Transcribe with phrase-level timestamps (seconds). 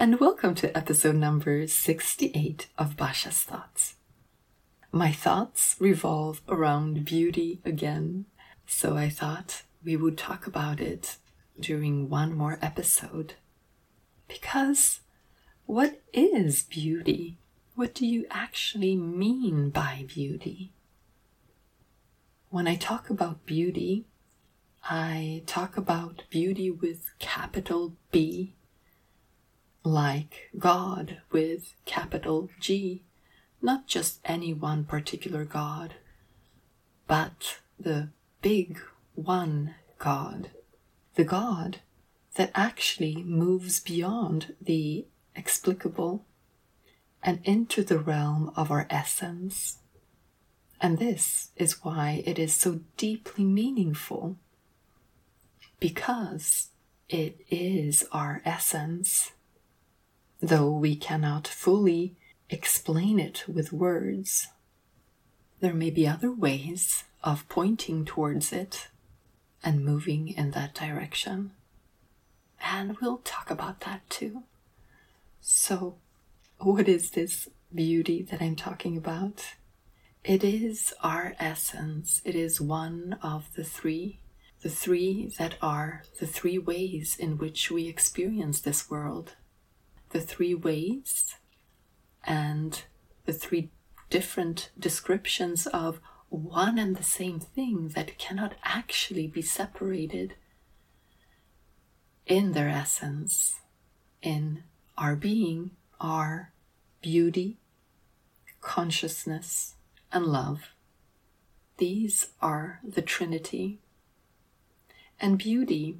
[0.00, 3.96] and welcome to episode number 68 of Basia's Thoughts.
[4.92, 8.26] My thoughts revolve around beauty again,
[8.64, 11.16] so I thought we would talk about it
[11.58, 13.34] during one more episode.
[14.28, 15.00] Because
[15.66, 17.38] what is beauty?
[17.74, 20.70] What do you actually mean by beauty?
[22.50, 24.06] When I talk about beauty,
[24.84, 28.54] I talk about beauty with capital B
[29.88, 33.04] like God with capital G,
[33.62, 35.94] not just any one particular God,
[37.06, 38.10] but the
[38.42, 38.78] big
[39.14, 40.50] one God,
[41.14, 41.80] the God
[42.34, 46.24] that actually moves beyond the explicable
[47.22, 49.78] and into the realm of our essence.
[50.80, 54.36] And this is why it is so deeply meaningful,
[55.80, 56.68] because
[57.08, 59.32] it is our essence
[60.40, 62.14] though we cannot fully
[62.50, 64.48] explain it with words.
[65.60, 68.88] There may be other ways of pointing towards it
[69.64, 71.50] and moving in that direction.
[72.60, 74.44] And we'll talk about that too.
[75.40, 75.96] So,
[76.58, 79.54] what is this beauty that I'm talking about?
[80.24, 82.20] It is our essence.
[82.24, 84.18] It is one of the three,
[84.62, 89.34] the three that are the three ways in which we experience this world
[90.10, 91.36] the three ways
[92.24, 92.82] and
[93.26, 93.70] the three
[94.10, 100.34] different descriptions of one and the same thing that cannot actually be separated
[102.26, 103.60] in their essence,
[104.20, 104.62] in
[104.96, 105.70] our being,
[106.00, 106.52] are
[107.00, 107.56] beauty,
[108.60, 109.74] consciousness,
[110.12, 110.74] and love.
[111.78, 113.78] These are the Trinity.
[115.20, 115.98] And beauty,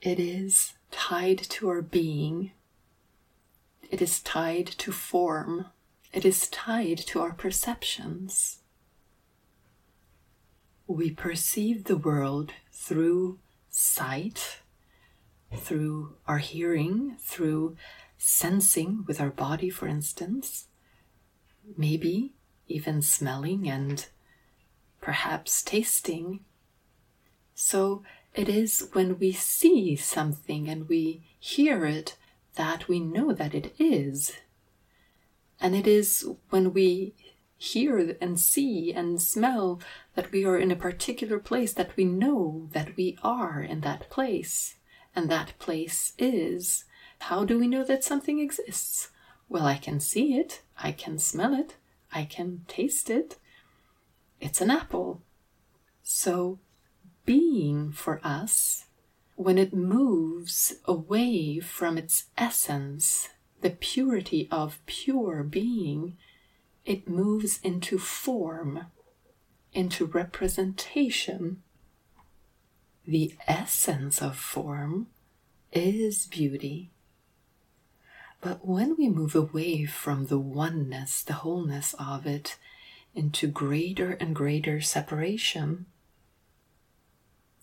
[0.00, 2.52] it is tied to our being
[3.90, 5.66] it is tied to form.
[6.12, 8.58] It is tied to our perceptions.
[10.86, 13.38] We perceive the world through
[13.68, 14.60] sight,
[15.54, 17.76] through our hearing, through
[18.16, 20.66] sensing with our body, for instance,
[21.76, 22.32] maybe
[22.66, 24.06] even smelling and
[25.00, 26.40] perhaps tasting.
[27.54, 28.02] So
[28.34, 32.16] it is when we see something and we hear it
[32.54, 34.32] that we know that it is.
[35.60, 37.14] And it is when we
[37.56, 39.80] hear and see and smell
[40.14, 44.08] that we are in a particular place that we know that we are in that
[44.10, 44.76] place.
[45.14, 46.84] And that place is.
[47.20, 49.10] How do we know that something exists?
[49.48, 51.76] Well, I can see it, I can smell it,
[52.12, 53.36] I can taste it.
[54.40, 55.22] It's an apple.
[56.02, 56.58] So,
[57.24, 58.84] being for us
[59.38, 63.28] when it moves away from its essence,
[63.60, 66.16] the purity of pure being,
[66.84, 68.86] it moves into form,
[69.72, 71.62] into representation.
[73.06, 75.06] The essence of form
[75.72, 76.90] is beauty.
[78.40, 82.58] But when we move away from the oneness, the wholeness of it,
[83.14, 85.86] into greater and greater separation,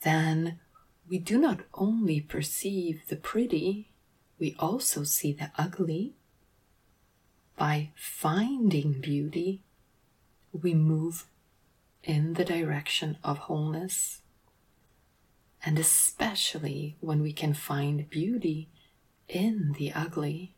[0.04, 0.62] then
[1.08, 3.92] we do not only perceive the pretty,
[4.40, 6.16] we also see the ugly.
[7.56, 9.62] By finding beauty,
[10.52, 11.26] we move
[12.04, 14.22] in the direction of wholeness.
[15.64, 18.70] And especially when we can find beauty
[19.28, 20.56] in the ugly,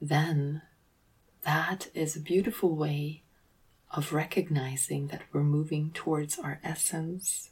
[0.00, 0.62] then
[1.42, 3.22] that is a beautiful way
[3.90, 7.50] of recognizing that we're moving towards our essence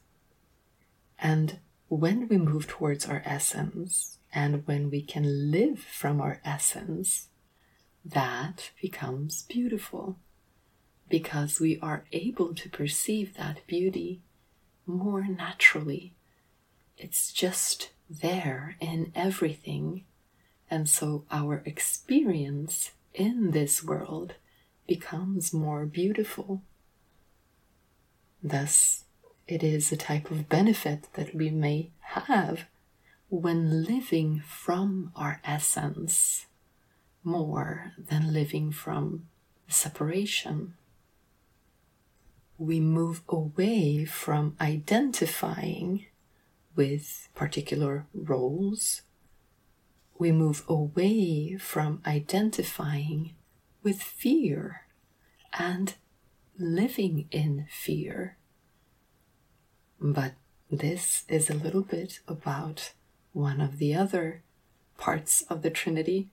[1.22, 7.28] and when we move towards our essence and when we can live from our essence,
[8.04, 10.16] that becomes beautiful
[11.08, 14.20] because we are able to perceive that beauty
[14.84, 16.14] more naturally.
[16.98, 20.04] It's just there in everything.
[20.68, 24.34] And so our experience in this world
[24.88, 26.62] becomes more beautiful.
[28.42, 29.04] Thus,
[29.46, 32.66] it is a type of benefit that we may have
[33.28, 36.46] when living from our essence
[37.24, 39.26] more than living from
[39.68, 40.74] separation.
[42.58, 46.06] We move away from identifying
[46.76, 49.02] with particular roles.
[50.18, 53.34] We move away from identifying
[53.82, 54.82] with fear
[55.52, 55.94] and
[56.58, 58.36] living in fear.
[60.04, 60.32] But
[60.68, 62.92] this is a little bit about
[63.32, 64.42] one of the other
[64.98, 66.28] parts of the Trinity.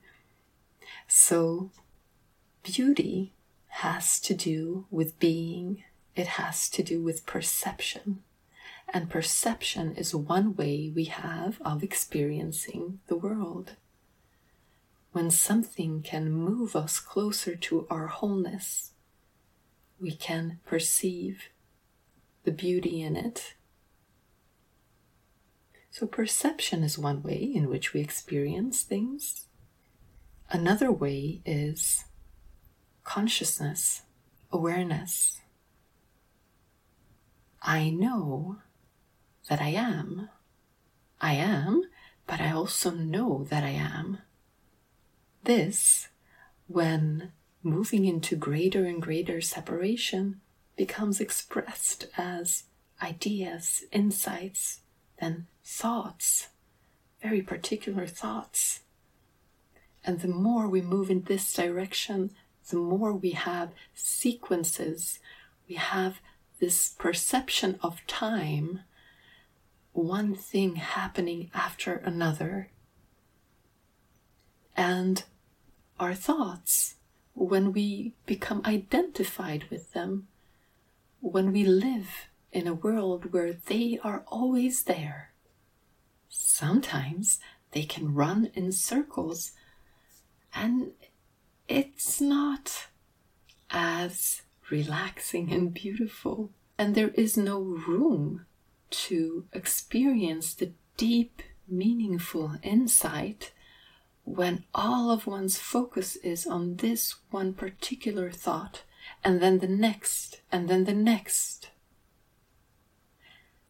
[1.06, 1.70] So,
[2.64, 3.32] beauty
[3.68, 5.84] has to do with being,
[6.16, 8.24] it has to do with perception.
[8.92, 13.76] And perception is one way we have of experiencing the world.
[15.12, 18.94] When something can move us closer to our wholeness,
[20.00, 21.50] we can perceive
[22.42, 23.54] the beauty in it.
[25.90, 29.46] So, perception is one way in which we experience things.
[30.48, 32.04] Another way is
[33.04, 34.02] consciousness,
[34.52, 35.40] awareness.
[37.60, 38.58] I know
[39.48, 40.28] that I am.
[41.20, 41.82] I am,
[42.26, 44.18] but I also know that I am.
[45.42, 46.08] This,
[46.68, 47.32] when
[47.62, 50.40] moving into greater and greater separation,
[50.76, 52.64] becomes expressed as
[53.02, 54.80] ideas, insights,
[55.20, 56.48] then thoughts,
[57.22, 58.80] very particular thoughts.
[60.04, 62.30] And the more we move in this direction,
[62.70, 65.20] the more we have sequences,
[65.68, 66.20] we have
[66.58, 68.80] this perception of time,
[69.92, 72.70] one thing happening after another.
[74.76, 75.22] And
[76.00, 76.96] our thoughts,
[77.34, 80.26] when we become identified with them,
[81.20, 85.30] when we live in a world where they are always there,
[86.30, 87.38] sometimes
[87.72, 89.52] they can run in circles
[90.54, 90.92] and
[91.68, 92.86] it's not
[93.70, 96.50] as relaxing and beautiful.
[96.78, 98.46] And there is no room
[98.90, 103.52] to experience the deep, meaningful insight
[104.24, 108.82] when all of one's focus is on this one particular thought,
[109.24, 111.70] and then the next, and then the next.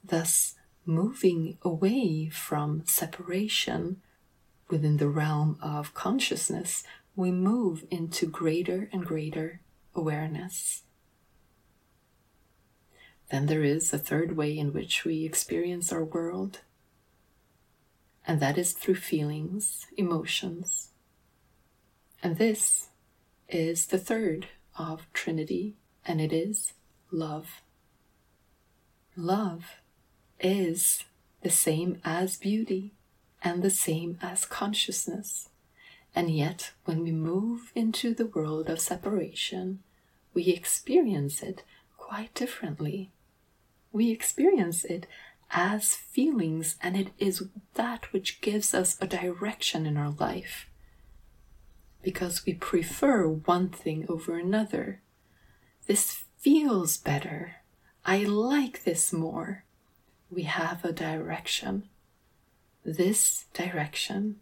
[0.02, 0.54] Thus,
[0.84, 4.00] moving away from separation
[4.68, 6.84] within the realm of consciousness,
[7.16, 9.60] we move into greater and greater
[9.94, 10.82] awareness.
[13.30, 16.60] Then there is a third way in which we experience our world,
[18.26, 20.90] and that is through feelings, emotions.
[22.22, 22.88] And this
[23.48, 24.48] is the third
[24.78, 26.74] of Trinity, and it is
[27.10, 27.62] love.
[29.16, 29.76] Love
[30.40, 31.04] is
[31.42, 32.92] the same as beauty
[33.42, 35.48] and the same as consciousness.
[36.14, 39.80] And yet, when we move into the world of separation,
[40.34, 41.62] we experience it
[41.96, 43.10] quite differently.
[43.92, 45.06] We experience it
[45.52, 47.44] as feelings, and it is
[47.74, 50.68] that which gives us a direction in our life.
[52.02, 55.00] Because we prefer one thing over another.
[55.86, 57.56] This feels better.
[58.04, 59.64] I like this more.
[60.30, 61.88] We have a direction.
[62.84, 64.36] This direction,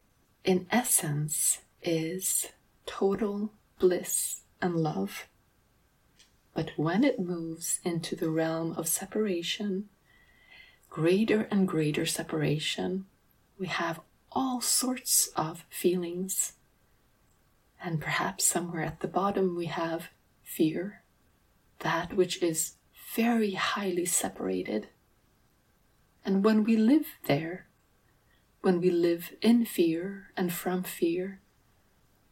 [0.44, 2.49] in essence, is
[2.85, 5.26] total bliss and love.
[6.55, 9.88] But when it moves into the realm of separation,
[10.90, 13.06] greater and greater separation,
[13.58, 14.00] we have
[14.31, 16.52] all sorts of feelings.
[17.82, 20.08] And perhaps somewhere at the bottom we have
[20.43, 21.02] fear,
[21.79, 22.75] that which is
[23.14, 24.89] very highly separated.
[26.29, 27.69] And when we live there,
[28.61, 31.41] when we live in fear and from fear,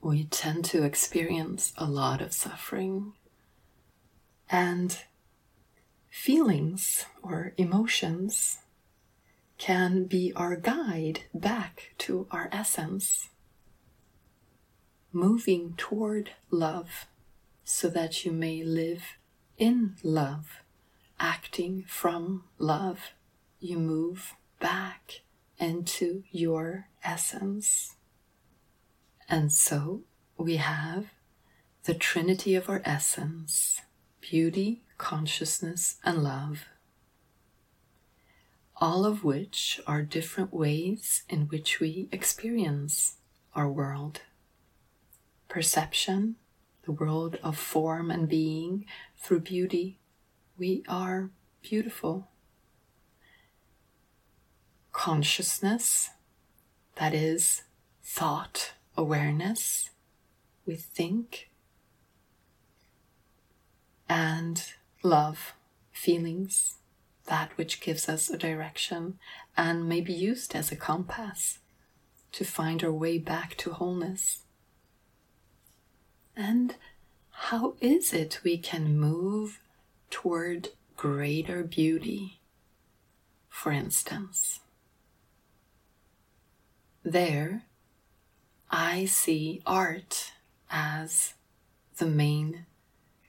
[0.03, 3.15] we tend to experience a lot of suffering
[4.51, 4.99] and
[6.11, 8.59] feelings or emotions
[9.57, 13.31] can be our guide back to our essence,
[15.11, 17.07] moving toward love
[17.65, 19.17] so that you may live
[19.57, 20.61] in love,
[21.19, 23.13] acting from love.
[23.67, 25.23] You move back
[25.59, 27.97] into your essence.
[29.29, 30.03] And so
[30.37, 31.07] we have
[31.83, 33.81] the trinity of our essence
[34.21, 36.67] beauty, consciousness, and love,
[38.77, 43.17] all of which are different ways in which we experience
[43.53, 44.21] our world.
[45.49, 46.37] Perception,
[46.85, 48.85] the world of form and being,
[49.19, 49.99] through beauty,
[50.57, 51.31] we are
[51.63, 52.29] beautiful.
[54.97, 56.09] Consciousness,
[56.95, 57.63] that is
[58.03, 59.91] thought, awareness,
[60.65, 61.51] we think
[64.09, 64.73] and
[65.03, 65.53] love,
[65.93, 66.77] feelings,
[67.27, 69.19] that which gives us a direction
[69.55, 71.59] and may be used as a compass
[72.33, 74.45] to find our way back to wholeness.
[76.35, 76.75] And
[77.31, 79.61] how is it we can move
[80.09, 82.41] toward greater beauty,
[83.51, 84.61] for instance?
[87.07, 87.63] There,
[88.69, 90.33] I see art
[90.69, 91.35] as
[91.99, 92.67] the main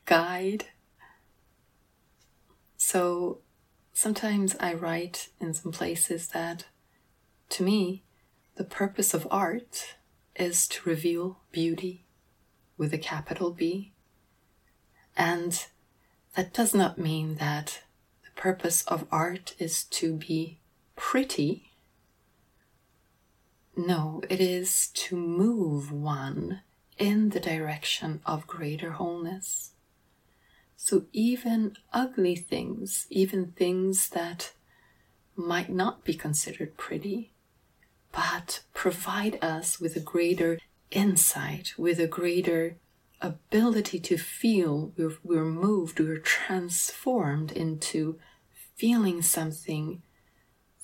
[0.05, 0.65] guide.
[2.75, 3.37] So
[3.93, 6.65] sometimes I write in some places that
[7.49, 8.01] to me,
[8.55, 9.97] the purpose of art
[10.35, 12.03] is to reveal beauty
[12.79, 13.91] with a capital B.
[15.15, 15.67] And
[16.35, 17.83] that does not mean that
[18.23, 20.57] the purpose of art is to be
[20.95, 21.66] pretty.
[23.79, 26.61] No, it is to move one
[26.97, 29.73] in the direction of greater wholeness.
[30.75, 34.53] So even ugly things, even things that
[35.35, 37.33] might not be considered pretty,
[38.11, 40.57] but provide us with a greater
[40.89, 42.77] insight, with a greater
[43.21, 48.17] ability to feel we're, we're moved, we're transformed into
[48.75, 50.01] feeling something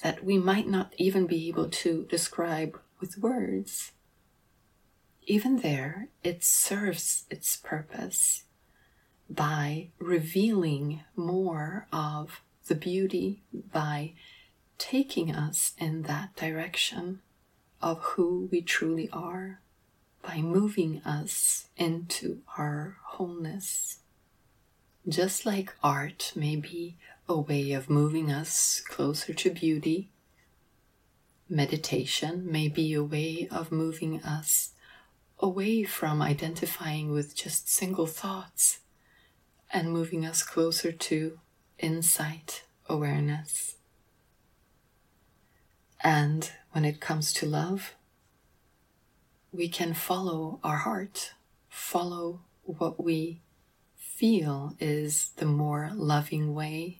[0.04, 3.92] that we might not even be able to describe with words.
[5.24, 8.46] Even there, it serves its purpose
[9.30, 13.44] by revealing more of the beauty,
[13.74, 14.14] by
[14.78, 17.20] taking us in that direction
[17.82, 19.60] of who we truly are,
[20.22, 24.00] by moving us into our wholeness.
[25.06, 26.96] Just like art may be
[27.28, 30.10] a way of moving us closer to beauty,
[31.54, 34.72] meditation may be a way of moving us
[35.40, 38.80] away from identifying with just single thoughts
[39.72, 41.40] and moving us closer to
[41.78, 43.76] insight, awareness.
[46.04, 47.94] And when it comes to love,
[49.52, 51.34] we can follow our heart,
[51.70, 53.42] follow what we
[53.96, 57.00] feel is the more loving way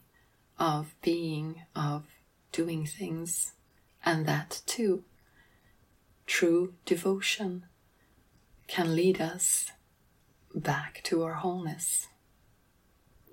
[0.60, 2.04] of being, of
[2.52, 3.53] doing things,
[4.04, 5.04] and that too,
[6.26, 7.66] true devotion
[8.66, 9.70] can lead us
[10.54, 12.08] back to our wholeness.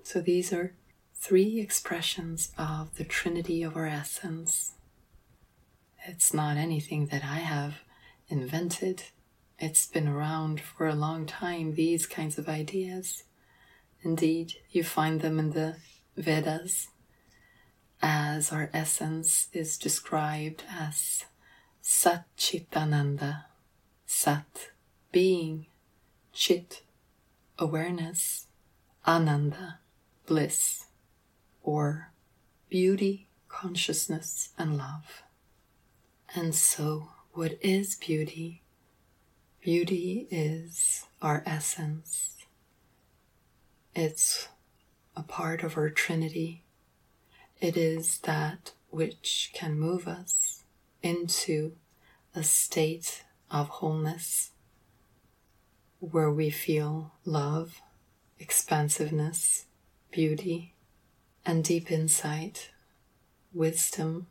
[0.02, 0.74] So these are
[1.14, 4.72] three expressions of the Trinity of our essence.
[6.04, 7.76] It's not anything that I have
[8.28, 9.04] invented.
[9.58, 13.22] It's been around for a long time, these kinds of ideas.
[14.02, 15.76] Indeed, you find them in the
[16.16, 16.88] Vedas,
[18.02, 21.24] as our essence is described as
[21.80, 23.44] Sat Chitananda,
[24.04, 24.70] Sat,
[25.12, 25.66] being,
[26.32, 26.82] Chit,
[27.58, 28.46] awareness,
[29.06, 29.78] Ananda,
[30.26, 30.86] bliss,
[31.62, 32.10] or
[32.68, 35.22] beauty, consciousness, and love.
[36.34, 38.62] And so, what is beauty?
[39.60, 42.36] Beauty is our essence.
[43.94, 44.48] It's
[45.14, 46.64] a part of our Trinity.
[47.62, 50.64] It is that which can move us
[51.00, 51.76] into
[52.34, 54.50] a state of wholeness
[56.00, 57.80] where we feel love,
[58.40, 59.66] expansiveness,
[60.10, 60.74] beauty,
[61.46, 62.72] and deep insight,
[63.54, 64.26] wisdom,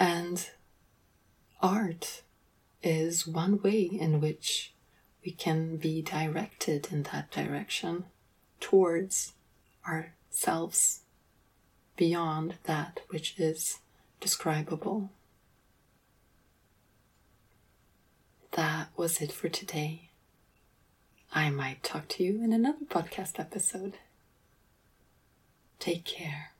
[0.00, 0.50] and
[1.62, 2.22] art
[2.82, 4.74] is one way in which
[5.24, 8.06] we can be directed in that direction
[8.58, 9.34] towards
[10.30, 11.00] ourselves
[11.96, 13.78] beyond that which is
[14.20, 15.10] describable.
[18.52, 20.10] That was it for today.
[21.32, 23.98] I might talk to you in another podcast episode.
[25.78, 26.52] Take care.